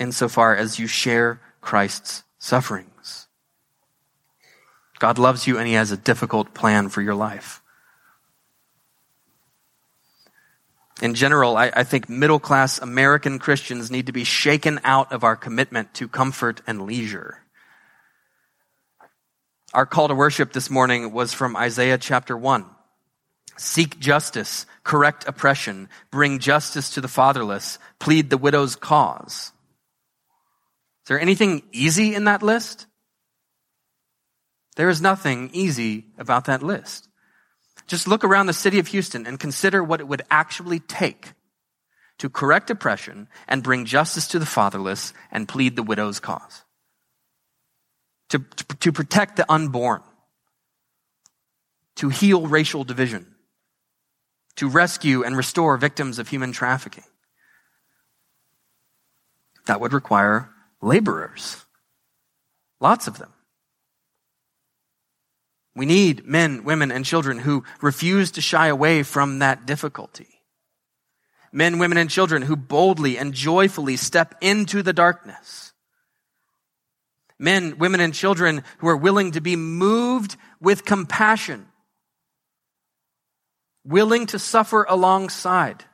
insofar 0.00 0.56
as 0.56 0.78
you 0.78 0.86
share 0.86 1.42
Christ's 1.60 2.22
sufferings. 2.38 3.26
God 5.00 5.18
loves 5.18 5.46
you 5.46 5.58
and 5.58 5.68
he 5.68 5.74
has 5.74 5.92
a 5.92 5.98
difficult 5.98 6.54
plan 6.54 6.88
for 6.88 7.02
your 7.02 7.14
life. 7.14 7.60
in 11.02 11.14
general, 11.14 11.58
I, 11.58 11.70
I, 11.76 11.84
think 11.84 12.08
middle 12.08 12.40
class 12.40 12.78
American 12.78 13.38
Christians 13.38 13.90
need 13.90 14.06
to 14.06 14.12
be 14.12 14.24
shaken 14.24 14.80
out 14.82 15.12
of 15.12 15.24
our 15.24 15.36
commitment 15.36 15.92
to 15.94 16.08
comfort 16.08 16.62
and 16.66 16.86
leisure. 16.86 17.42
Our 19.78 19.86
call 19.86 20.08
to 20.08 20.14
worship 20.16 20.52
this 20.52 20.70
morning 20.70 21.12
was 21.12 21.32
from 21.32 21.54
Isaiah 21.54 21.98
chapter 21.98 22.36
1. 22.36 22.66
Seek 23.56 24.00
justice, 24.00 24.66
correct 24.82 25.24
oppression, 25.28 25.88
bring 26.10 26.40
justice 26.40 26.90
to 26.94 27.00
the 27.00 27.06
fatherless, 27.06 27.78
plead 28.00 28.28
the 28.28 28.38
widow's 28.38 28.74
cause. 28.74 29.52
Is 29.52 29.52
there 31.06 31.20
anything 31.20 31.62
easy 31.70 32.16
in 32.16 32.24
that 32.24 32.42
list? 32.42 32.86
There 34.74 34.88
is 34.88 35.00
nothing 35.00 35.48
easy 35.52 36.06
about 36.18 36.46
that 36.46 36.64
list. 36.64 37.08
Just 37.86 38.08
look 38.08 38.24
around 38.24 38.46
the 38.46 38.52
city 38.52 38.80
of 38.80 38.88
Houston 38.88 39.28
and 39.28 39.38
consider 39.38 39.80
what 39.84 40.00
it 40.00 40.08
would 40.08 40.22
actually 40.28 40.80
take 40.80 41.34
to 42.18 42.28
correct 42.28 42.68
oppression 42.68 43.28
and 43.46 43.62
bring 43.62 43.84
justice 43.84 44.26
to 44.26 44.40
the 44.40 44.44
fatherless 44.44 45.14
and 45.30 45.46
plead 45.46 45.76
the 45.76 45.84
widow's 45.84 46.18
cause. 46.18 46.64
To, 48.30 48.38
to, 48.38 48.64
to 48.76 48.92
protect 48.92 49.36
the 49.36 49.50
unborn. 49.50 50.02
To 51.96 52.08
heal 52.08 52.46
racial 52.46 52.84
division. 52.84 53.34
To 54.56 54.68
rescue 54.68 55.22
and 55.24 55.36
restore 55.36 55.76
victims 55.76 56.18
of 56.18 56.28
human 56.28 56.52
trafficking. 56.52 57.04
That 59.66 59.80
would 59.80 59.92
require 59.92 60.50
laborers. 60.80 61.64
Lots 62.80 63.06
of 63.06 63.18
them. 63.18 63.32
We 65.74 65.86
need 65.86 66.26
men, 66.26 66.64
women, 66.64 66.90
and 66.90 67.04
children 67.04 67.38
who 67.38 67.62
refuse 67.80 68.32
to 68.32 68.40
shy 68.40 68.66
away 68.66 69.04
from 69.04 69.38
that 69.38 69.64
difficulty. 69.64 70.26
Men, 71.52 71.78
women, 71.78 71.98
and 71.98 72.10
children 72.10 72.42
who 72.42 72.56
boldly 72.56 73.16
and 73.16 73.32
joyfully 73.32 73.96
step 73.96 74.34
into 74.40 74.82
the 74.82 74.92
darkness. 74.92 75.67
Men, 77.38 77.78
women, 77.78 78.00
and 78.00 78.12
children 78.12 78.64
who 78.78 78.88
are 78.88 78.96
willing 78.96 79.32
to 79.32 79.40
be 79.40 79.56
moved 79.56 80.36
with 80.60 80.84
compassion. 80.84 81.66
Willing 83.84 84.26
to 84.26 84.38
suffer 84.38 84.84
alongside 84.88 85.84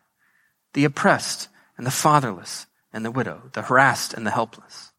the 0.72 0.84
oppressed 0.84 1.48
and 1.76 1.86
the 1.86 1.90
fatherless 1.90 2.66
and 2.92 3.04
the 3.04 3.10
widow, 3.10 3.50
the 3.52 3.62
harassed 3.62 4.14
and 4.14 4.26
the 4.26 4.30
helpless. 4.30 4.92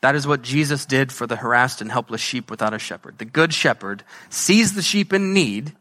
That 0.00 0.14
is 0.14 0.26
what 0.26 0.42
Jesus 0.42 0.86
did 0.86 1.10
for 1.10 1.26
the 1.26 1.36
harassed 1.36 1.80
and 1.80 1.90
helpless 1.90 2.20
sheep 2.20 2.50
without 2.50 2.74
a 2.74 2.78
shepherd. 2.78 3.18
The 3.18 3.24
good 3.24 3.52
shepherd 3.52 4.04
sees 4.30 4.74
the 4.74 4.82
sheep 4.82 5.12
in 5.12 5.32
need, 5.32 5.74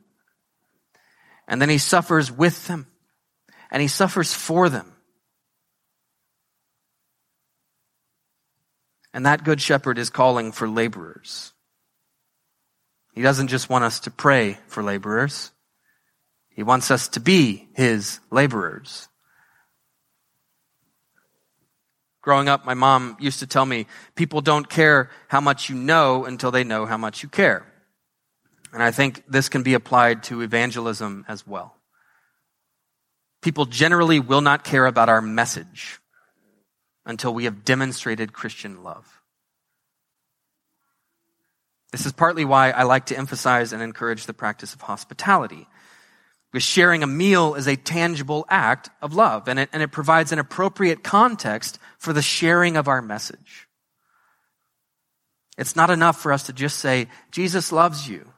and 1.47 1.61
then 1.61 1.69
he 1.69 1.77
suffers 1.77 2.31
with 2.31 2.67
them, 2.67 2.87
and 3.69 3.81
he 3.81 3.87
suffers 3.87 4.33
for 4.33 4.69
them. 4.69 4.91
And 9.13 9.25
that 9.25 9.43
good 9.43 9.61
shepherd 9.61 9.97
is 9.97 10.09
calling 10.09 10.51
for 10.51 10.67
laborers. 10.67 11.53
He 13.13 13.21
doesn't 13.21 13.47
just 13.47 13.69
want 13.69 13.83
us 13.83 14.01
to 14.01 14.11
pray 14.11 14.59
for 14.67 14.83
laborers. 14.83 15.51
He 16.49 16.63
wants 16.63 16.91
us 16.91 17.07
to 17.09 17.19
be 17.19 17.67
his 17.73 18.19
laborers. 18.29 19.07
Growing 22.21 22.49
up, 22.49 22.65
my 22.65 22.73
mom 22.73 23.15
used 23.19 23.39
to 23.39 23.47
tell 23.47 23.65
me, 23.65 23.87
people 24.15 24.41
don't 24.41 24.69
care 24.69 25.09
how 25.29 25.39
much 25.39 25.69
you 25.69 25.75
know 25.75 26.25
until 26.25 26.51
they 26.51 26.63
know 26.63 26.85
how 26.85 26.97
much 26.97 27.23
you 27.23 27.29
care. 27.29 27.65
And 28.73 28.83
I 28.83 28.91
think 28.91 29.23
this 29.27 29.49
can 29.49 29.63
be 29.63 29.75
applied 29.75 30.23
to 30.23 30.41
evangelism 30.41 31.25
as 31.27 31.47
well. 31.47 31.75
People 33.41 33.65
generally 33.65 34.19
will 34.19 34.41
not 34.41 34.63
care 34.63 34.85
about 34.85 35.09
our 35.09 35.21
message 35.21 35.99
until 37.07 37.33
we 37.33 37.45
have 37.45 37.65
demonstrated 37.65 38.33
Christian 38.33 38.83
love. 38.83 39.21
This 41.91 42.05
is 42.05 42.11
partly 42.11 42.45
why 42.45 42.69
I 42.69 42.83
like 42.83 43.07
to 43.07 43.17
emphasize 43.17 43.71
and 43.73 43.81
encourage 43.81 44.25
the 44.25 44.33
practice 44.33 44.73
of 44.73 44.81
hospitality. 44.81 45.67
Because 46.51 46.63
sharing 46.63 47.01
a 47.01 47.07
meal 47.07 47.55
is 47.55 47.65
a 47.67 47.77
tangible 47.77 48.45
act 48.49 48.89
of 49.01 49.13
love, 49.13 49.47
and 49.47 49.57
it, 49.57 49.69
and 49.73 49.81
it 49.81 49.91
provides 49.91 50.31
an 50.31 50.39
appropriate 50.39 51.03
context 51.03 51.79
for 51.97 52.13
the 52.13 52.21
sharing 52.21 52.77
of 52.77 52.87
our 52.87 53.01
message. 53.01 53.67
It's 55.57 55.75
not 55.75 55.89
enough 55.89 56.21
for 56.21 56.31
us 56.31 56.43
to 56.43 56.53
just 56.53 56.77
say, 56.77 57.07
Jesus 57.31 57.71
loves 57.71 58.07
you. 58.07 58.31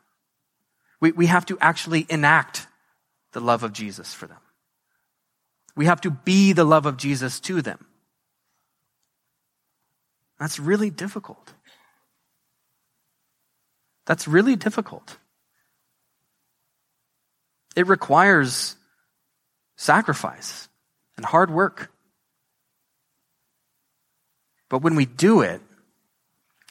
We, 1.02 1.12
we 1.12 1.26
have 1.26 1.46
to 1.48 1.58
actually 1.60 2.06
enact 2.10 2.68
the 3.34 3.42
love 3.42 3.64
of 3.64 3.74
Jesus 3.74 4.14
for 4.14 4.28
them. 4.28 4.40
We 5.76 5.86
have 5.86 6.02
to 6.02 6.12
be 6.12 6.54
the 6.54 6.64
love 6.64 6.86
of 6.86 6.98
Jesus 6.98 7.40
to 7.42 7.62
them. 7.62 7.86
That's 10.40 10.60
really 10.60 10.90
difficult. 10.90 11.54
That's 14.06 14.28
really 14.28 14.56
difficult. 14.56 15.18
It 17.76 17.88
requires 17.88 18.76
sacrifice 19.78 20.68
and 21.18 21.26
hard 21.26 21.52
work. 21.52 21.92
But 24.70 24.82
when 24.82 24.96
we 24.96 25.06
do 25.06 25.42
it, 25.42 25.62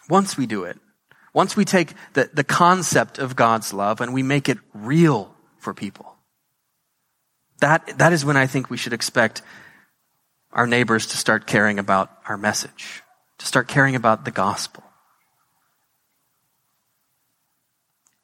once 0.09 0.37
we 0.37 0.47
do 0.47 0.65
it, 0.65 0.79
once 1.35 1.57
we 1.57 1.65
take 1.65 1.93
the, 2.15 2.31
the 2.33 2.45
concept 2.45 3.19
of 3.19 3.37
God's 3.37 3.73
love 3.73 4.01
and 4.01 4.13
we 4.13 4.23
make 4.23 4.49
it 4.49 4.59
real 4.73 5.35
for 5.59 5.75
people, 5.75 6.17
that, 7.61 7.99
that 7.99 8.13
is 8.13 8.25
when 8.25 8.37
I 8.37 8.47
think 8.47 8.71
we 8.71 8.77
should 8.77 8.93
expect 8.93 9.43
our 10.53 10.67
neighbors 10.67 11.07
to 11.09 11.17
start 11.17 11.47
caring 11.47 11.79
about 11.79 12.11
our 12.27 12.37
message, 12.37 13.03
to 13.39 13.47
start 13.47 13.69
caring 13.69 13.95
about 13.95 14.25
the 14.25 14.31
gospel. 14.31 14.83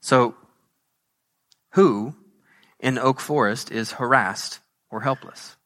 So, 0.00 0.34
who 1.72 2.14
in 2.78 2.98
Oak 2.98 3.20
Forest 3.20 3.72
is 3.72 3.92
harassed 3.92 4.60
or 4.90 5.00
helpless? 5.00 5.56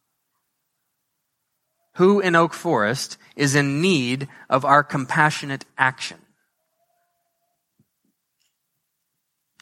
Who 1.97 2.21
in 2.21 2.37
Oak 2.37 2.55
Forest 2.55 3.19
is 3.35 3.57
in 3.57 3.81
need 3.83 4.29
of 4.49 4.65
our 4.65 4.85
compassionate 4.85 5.65
action? 5.77 6.19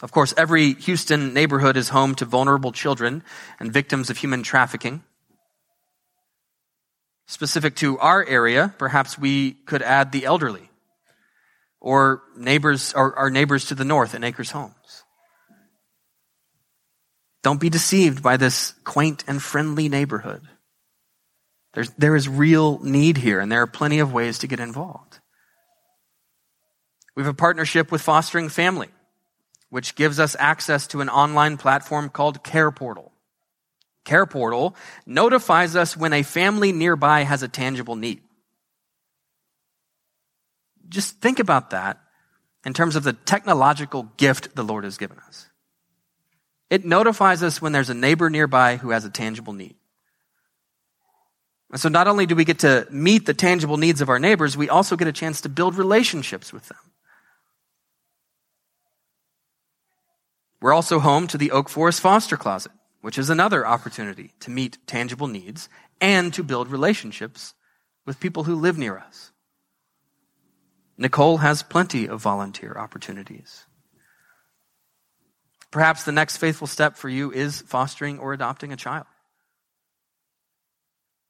Of 0.02 0.12
course, 0.12 0.35
every 0.37 0.75
Houston 0.75 1.33
neighborhood 1.33 1.78
is 1.78 1.88
home 1.88 2.14
to 2.16 2.26
vulnerable 2.26 2.73
children 2.73 3.23
and 3.59 3.73
victims 3.73 4.11
of 4.11 4.19
human 4.19 4.43
trafficking. 4.43 5.02
Specific 7.26 7.76
to 7.76 7.99
our 7.99 8.25
area, 8.25 8.75
perhaps 8.78 9.18
we 9.18 9.52
could 9.52 9.83
add 9.83 10.12
the 10.12 10.25
elderly 10.25 10.71
or 11.80 12.23
neighbors, 12.37 12.92
or 12.95 13.16
our 13.18 13.30
neighbors 13.30 13.66
to 13.66 13.75
the 13.75 13.85
north 13.85 14.14
in 14.14 14.25
Acres 14.25 14.50
Homes. 14.50 14.75
Don't 17.42 17.61
be 17.61 17.71
deceived 17.71 18.23
by 18.23 18.37
this 18.37 18.73
quaint 18.85 19.25
and 19.28 19.42
friendly 19.42 19.88
neighborhood. 19.88 20.42
There's, 21.75 21.90
there 21.92 22.16
is 22.16 22.28
real 22.28 22.78
need 22.80 23.18
here, 23.18 23.38
and 23.38 23.52
there 23.52 23.62
are 23.62 23.66
plenty 23.66 23.99
of 23.99 24.12
ways 24.12 24.38
to 24.38 24.47
get 24.47 24.61
involved. 24.61 25.21
We 27.14 27.23
have 27.23 27.30
a 27.30 27.37
partnership 27.37 27.92
with 27.92 28.02
Fostering 28.02 28.49
Family 28.49 28.88
which 29.71 29.95
gives 29.95 30.21
us 30.21 30.37
access 30.38 30.87
to 30.88 31.00
an 31.00 31.09
online 31.09 31.56
platform 31.56 32.09
called 32.09 32.42
Care 32.42 32.71
Portal. 32.71 33.12
Care 34.06 34.25
Portal 34.25 34.75
notifies 35.04 35.76
us 35.76 35.94
when 35.94 36.14
a 36.14 36.22
family 36.22 36.72
nearby 36.72 37.25
has 37.25 37.42
a 37.42 37.48
tangible 37.48 37.96
need. 37.96 38.22
Just 40.88 41.20
think 41.20 41.38
about 41.38 41.70
that 41.70 42.00
in 42.64 42.72
terms 42.72 42.96
of 42.96 43.04
the 43.04 43.12
technological 43.12 44.04
gift 44.16 44.54
the 44.56 44.64
Lord 44.64 44.84
has 44.84 44.96
given 44.96 45.18
us. 45.26 45.48
It 46.70 46.84
notifies 46.84 47.42
us 47.42 47.60
when 47.60 47.72
there's 47.72 47.90
a 47.90 47.94
neighbor 47.94 48.30
nearby 48.30 48.76
who 48.76 48.90
has 48.90 49.04
a 49.04 49.10
tangible 49.10 49.52
need. 49.52 49.76
And 51.71 51.80
so 51.80 51.88
not 51.88 52.08
only 52.08 52.26
do 52.26 52.36
we 52.36 52.45
get 52.45 52.60
to 52.60 52.86
meet 52.90 53.26
the 53.26 53.34
tangible 53.34 53.76
needs 53.76 54.00
of 54.00 54.08
our 54.08 54.19
neighbors, 54.19 54.56
we 54.56 54.69
also 54.69 54.97
get 54.97 55.08
a 55.08 55.12
chance 55.12 55.40
to 55.42 55.49
build 55.49 55.75
relationships 55.75 56.52
with 56.52 56.66
them. 56.69 56.78
We're 60.60 60.73
also 60.73 61.00
home 61.00 61.26
to 61.28 61.38
the 61.38 61.50
Oak 61.50 61.69
Forest 61.69 62.00
Foster 62.00 62.36
Closet, 62.36 62.73
which 63.06 63.19
is 63.19 63.30
another 63.30 63.64
opportunity 63.64 64.32
to 64.40 64.50
meet 64.50 64.78
tangible 64.84 65.28
needs 65.28 65.69
and 66.00 66.34
to 66.34 66.42
build 66.42 66.66
relationships 66.66 67.54
with 68.04 68.19
people 68.19 68.42
who 68.42 68.56
live 68.56 68.76
near 68.76 68.99
us. 68.99 69.30
Nicole 70.99 71.36
has 71.36 71.62
plenty 71.62 72.08
of 72.08 72.21
volunteer 72.21 72.75
opportunities. 72.76 73.64
Perhaps 75.71 76.02
the 76.02 76.10
next 76.10 76.38
faithful 76.38 76.66
step 76.66 76.97
for 76.97 77.08
you 77.08 77.30
is 77.30 77.60
fostering 77.60 78.19
or 78.19 78.32
adopting 78.32 78.73
a 78.73 78.76
child. 78.76 79.06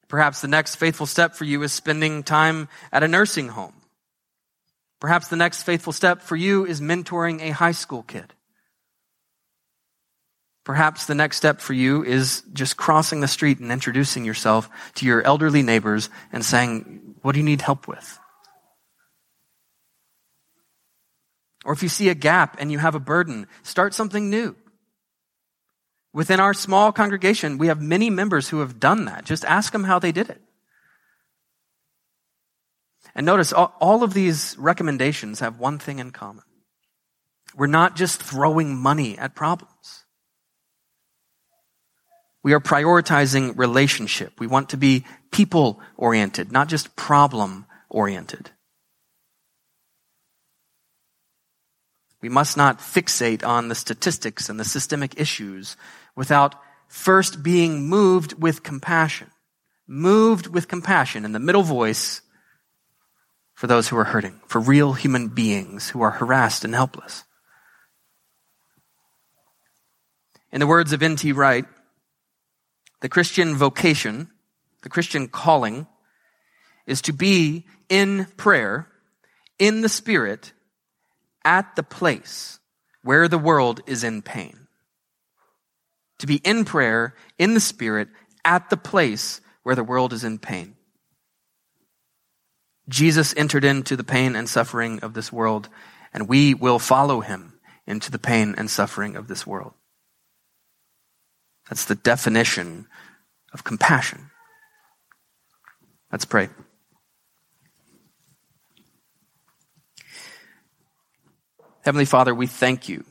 Perhaps 0.09 0.41
the 0.41 0.49
next 0.49 0.77
faithful 0.77 1.05
step 1.05 1.35
for 1.35 1.45
you 1.45 1.63
is 1.63 1.75
spending 1.75 2.23
time 2.23 2.69
at 2.91 3.03
a 3.03 3.09
nursing 3.09 3.49
home. 3.49 3.75
Perhaps 4.99 5.29
the 5.29 5.37
next 5.37 5.65
faithful 5.65 5.93
step 5.93 6.23
for 6.23 6.37
you 6.37 6.65
is 6.65 6.81
mentoring 6.81 7.43
a 7.43 7.51
high 7.51 7.73
school 7.73 8.03
kid. 8.03 8.33
Perhaps 10.67 11.07
the 11.07 11.15
next 11.15 11.37
step 11.37 11.61
for 11.61 11.75
you 11.75 12.03
is 12.03 12.43
just 12.53 12.77
crossing 12.77 13.21
the 13.21 13.29
street 13.29 13.61
and 13.61 13.71
introducing 13.71 14.25
yourself 14.25 14.69
to 14.97 15.07
your 15.07 15.23
elderly 15.23 15.63
neighbors 15.63 16.11
and 16.33 16.45
saying, 16.45 17.15
What 17.23 17.33
do 17.33 17.39
you 17.39 17.45
need 17.45 17.61
help 17.61 17.87
with? 17.87 18.19
Or 21.65 21.73
if 21.73 21.85
you 21.85 21.89
see 21.89 22.09
a 22.09 22.17
gap 22.17 22.57
and 22.59 22.73
you 22.73 22.79
have 22.79 22.97
a 22.97 23.01
burden, 23.01 23.47
start 23.63 23.95
something 23.95 24.29
new. 24.29 24.57
Within 26.13 26.41
our 26.41 26.53
small 26.53 26.91
congregation, 26.91 27.59
we 27.59 27.69
have 27.69 27.81
many 27.81 28.11
members 28.11 28.49
who 28.49 28.59
have 28.59 28.81
done 28.81 29.05
that. 29.05 29.25
Just 29.25 29.45
ask 29.45 29.73
them 29.73 29.85
how 29.85 30.01
they 30.01 30.11
did 30.11 30.31
it. 30.31 30.43
And 33.15 33.25
notice 33.25 33.53
all, 33.53 34.03
of 34.03 34.15
these 34.15 34.57
recommendations 34.59 35.39
have 35.39 35.61
one 35.61 35.79
thing 35.79 36.01
in 36.01 36.11
common. 36.11 36.43
We're 37.55 37.69
not 37.69 37.95
just 37.95 38.21
throwing 38.21 38.75
money 38.75 39.17
at 39.17 39.37
problems. 39.37 40.06
We 42.47 42.53
are 42.53 42.61
prioritizing 42.61 43.59
relationship. 43.59 44.39
We 44.39 44.47
want 44.47 44.69
to 44.69 44.77
be 44.77 45.05
people 45.33 45.81
oriented, 45.97 46.53
not 46.53 46.69
just 46.69 46.95
problem 46.95 47.67
oriented. 47.91 48.51
We 52.23 52.29
must 52.29 52.57
not 52.57 52.79
fixate 52.79 53.45
on 53.45 53.67
the 53.67 53.75
statistics 53.75 54.49
and 54.49 54.61
the 54.61 54.65
systemic 54.65 55.19
issues 55.19 55.77
without 56.15 56.55
first 56.87 57.43
being 57.43 57.89
moved 57.89 58.41
with 58.41 58.63
compassion. 58.63 59.33
Moved 59.89 60.47
with 60.47 60.69
compassion 60.69 61.25
in 61.25 61.33
the 61.33 61.41
middle 61.41 61.65
voice 61.65 62.23
for 63.55 63.67
those 63.67 63.89
who 63.89 63.97
are 63.97 64.05
hurting, 64.05 64.41
for 64.47 64.61
real 64.61 64.93
human 64.93 65.27
beings 65.27 65.89
who 65.89 66.01
are 66.01 66.13
harassed 66.13 66.65
and 66.65 66.77
helpless. 66.77 67.25
In 70.53 70.61
the 70.61 70.67
words 70.69 70.93
of 70.93 71.03
N.T. 71.03 71.33
Wright, 71.33 71.65
the 73.01 73.09
Christian 73.09 73.55
vocation, 73.55 74.31
the 74.83 74.89
Christian 74.89 75.29
calling, 75.29 75.87
is 76.87 77.03
to 77.03 77.13
be 77.13 77.67
in 77.89 78.27
prayer, 78.37 78.89
in 79.59 79.81
the 79.81 79.89
Spirit, 79.89 80.53
at 81.45 81.77
the 81.77 81.83
place 81.83 82.59
where 83.03 83.29
the 83.29 83.39
world 83.39 83.81
is 83.87 84.05
in 84.05 84.23
pain. 84.23 84.67
To 86.19 86.27
be 86.27 86.37
in 86.37 86.65
prayer, 86.65 87.15
in 87.39 87.55
the 87.55 87.61
Spirit, 87.61 88.09
at 88.45 88.71
the 88.71 88.77
place 88.77 89.41
where 89.63 89.75
the 89.75 89.85
world 89.85 90.13
is 90.13 90.25
in 90.25 90.39
pain. 90.39 90.77
Jesus 92.89 93.35
entered 93.37 93.65
into 93.65 93.97
the 93.97 94.05
pain 94.05 94.37
and 94.37 94.49
suffering 94.49 95.01
of 95.01 95.15
this 95.15 95.33
world, 95.33 95.69
and 96.13 96.29
we 96.29 96.55
will 96.55 96.79
follow 96.79 97.21
him 97.21 97.59
into 97.87 98.11
the 98.11 98.19
pain 98.19 98.55
and 98.57 98.71
suffering 98.71 99.17
of 99.17 99.29
this 99.29 99.47
world. 99.47 99.75
That's 101.69 101.85
the 101.85 101.95
definition 101.95 102.87
of 103.53 103.65
compassion. 103.65 104.31
Let's 106.13 106.25
pray. 106.25 106.49
Heavenly 111.85 112.05
Father, 112.05 112.35
we 112.35 112.47
thank 112.47 112.89
you 112.89 113.05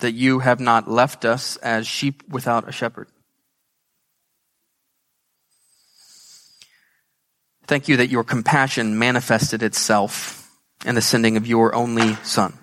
that 0.00 0.12
you 0.12 0.40
have 0.40 0.60
not 0.60 0.90
left 0.90 1.24
us 1.24 1.56
as 1.58 1.86
sheep 1.86 2.22
without 2.28 2.68
a 2.68 2.72
shepherd. 2.72 3.08
Thank 7.66 7.88
you 7.88 7.96
that 7.98 8.10
your 8.10 8.24
compassion 8.24 8.98
manifested 8.98 9.62
itself 9.62 10.50
in 10.84 10.94
the 10.94 11.00
sending 11.00 11.36
of 11.36 11.46
your 11.46 11.74
only 11.74 12.16
Son. 12.16 12.58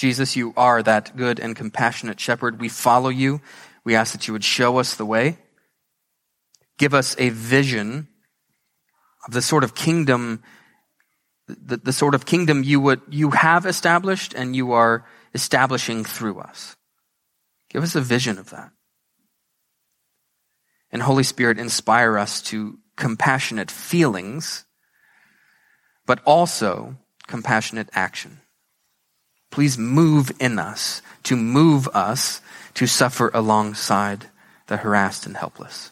Jesus, 0.00 0.34
you 0.34 0.54
are 0.56 0.82
that 0.82 1.14
good 1.14 1.38
and 1.38 1.54
compassionate 1.54 2.18
shepherd. 2.18 2.58
We 2.58 2.70
follow 2.70 3.10
you. 3.10 3.42
We 3.84 3.94
ask 3.94 4.12
that 4.12 4.26
you 4.26 4.32
would 4.32 4.44
show 4.44 4.78
us 4.78 4.94
the 4.94 5.04
way. 5.04 5.36
Give 6.78 6.94
us 6.94 7.14
a 7.18 7.28
vision 7.28 8.08
of 9.26 9.34
the 9.34 9.42
sort 9.42 9.62
of 9.62 9.74
kingdom 9.74 10.42
the, 11.46 11.76
the 11.76 11.92
sort 11.92 12.14
of 12.14 12.24
kingdom 12.24 12.62
you 12.62 12.80
would, 12.80 13.00
you 13.10 13.30
have 13.30 13.66
established 13.66 14.32
and 14.34 14.54
you 14.54 14.72
are 14.72 15.04
establishing 15.34 16.04
through 16.04 16.38
us. 16.38 16.76
Give 17.68 17.82
us 17.82 17.94
a 17.94 18.00
vision 18.00 18.38
of 18.38 18.50
that. 18.50 18.70
And 20.92 21.02
Holy 21.02 21.24
Spirit, 21.24 21.58
inspire 21.58 22.16
us 22.16 22.40
to 22.42 22.78
compassionate 22.96 23.70
feelings, 23.70 24.64
but 26.06 26.20
also 26.24 26.96
compassionate 27.26 27.88
action. 27.92 28.39
Please 29.50 29.76
move 29.76 30.32
in 30.40 30.58
us 30.58 31.02
to 31.24 31.36
move 31.36 31.88
us 31.88 32.40
to 32.74 32.86
suffer 32.86 33.30
alongside 33.34 34.28
the 34.68 34.78
harassed 34.78 35.26
and 35.26 35.36
helpless. 35.36 35.90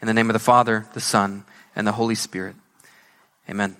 In 0.00 0.08
the 0.08 0.14
name 0.14 0.30
of 0.30 0.34
the 0.34 0.38
Father, 0.38 0.86
the 0.94 1.00
Son, 1.00 1.44
and 1.74 1.86
the 1.86 1.92
Holy 1.92 2.14
Spirit. 2.14 2.56
Amen. 3.48 3.76